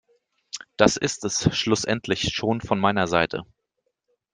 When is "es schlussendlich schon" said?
1.25-2.59